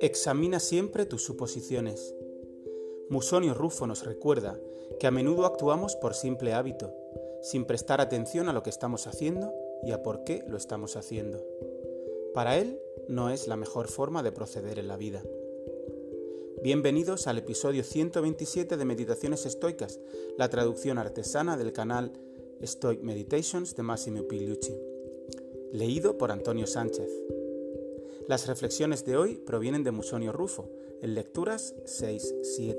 [0.00, 2.14] Examina siempre tus suposiciones.
[3.08, 4.56] Musonio Rufo nos recuerda
[5.00, 6.94] que a menudo actuamos por simple hábito,
[7.42, 11.44] sin prestar atención a lo que estamos haciendo y a por qué lo estamos haciendo.
[12.32, 15.24] Para él no es la mejor forma de proceder en la vida.
[16.62, 19.98] Bienvenidos al episodio 127 de Meditaciones Estoicas,
[20.36, 22.12] la traducción artesana del canal
[22.62, 24.76] Stoic Meditations de Massimo Pigliucci,
[25.72, 27.10] leído por Antonio Sánchez.
[28.28, 32.76] Las reflexiones de hoy provienen de Musonio Rufo, en Lecturas 6-7.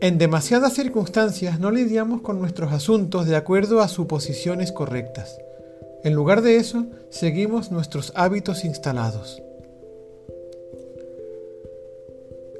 [0.00, 5.38] En demasiadas circunstancias no lidiamos con nuestros asuntos de acuerdo a suposiciones correctas.
[6.02, 9.43] En lugar de eso, seguimos nuestros hábitos instalados.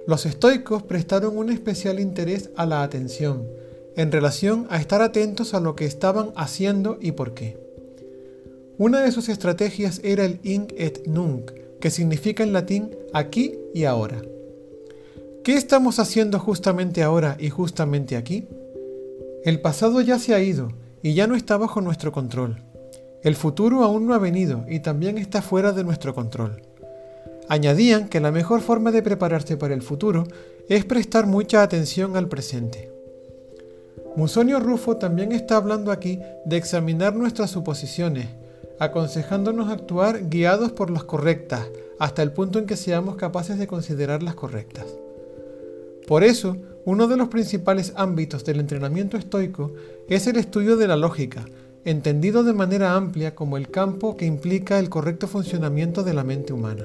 [0.06, 3.48] Los estoicos prestaron un especial interés a la atención,
[3.96, 7.58] en relación a estar atentos a lo que estaban haciendo y por qué.
[8.76, 13.84] Una de sus estrategias era el inc et nunc, que significa en latín aquí y
[13.84, 14.20] ahora.
[15.42, 18.46] ¿Qué estamos haciendo justamente ahora y justamente aquí?
[19.44, 22.62] El pasado ya se ha ido y ya no está bajo nuestro control.
[23.22, 26.62] El futuro aún no ha venido y también está fuera de nuestro control.
[27.48, 30.24] Añadían que la mejor forma de prepararse para el futuro
[30.68, 32.90] es prestar mucha atención al presente.
[34.16, 38.28] Musonio Rufo también está hablando aquí de examinar nuestras suposiciones,
[38.78, 41.66] aconsejándonos actuar guiados por las correctas,
[41.98, 44.86] hasta el punto en que seamos capaces de considerarlas correctas.
[46.06, 49.72] Por eso, uno de los principales ámbitos del entrenamiento estoico
[50.08, 51.44] es el estudio de la lógica,
[51.84, 56.52] entendido de manera amplia como el campo que implica el correcto funcionamiento de la mente
[56.52, 56.84] humana.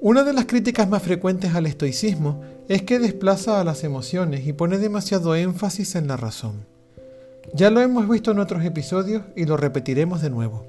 [0.00, 4.52] Una de las críticas más frecuentes al estoicismo es que desplaza a las emociones y
[4.52, 6.66] pone demasiado énfasis en la razón.
[7.52, 10.64] Ya lo hemos visto en otros episodios y lo repetiremos de nuevo.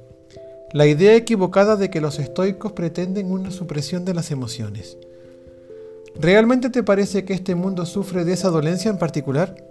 [0.73, 4.97] La idea equivocada de que los estoicos pretenden una supresión de las emociones.
[6.19, 9.68] ¿Realmente te parece que este mundo sufre de esa dolencia en particular?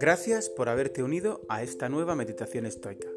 [0.00, 3.08] Gracias por haberte unido a esta nueva meditación estoica.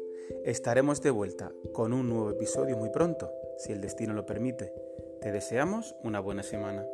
[0.44, 4.72] Estaremos de vuelta con un nuevo episodio muy pronto, si el destino lo permite.
[5.20, 6.84] Te deseamos una buena semana.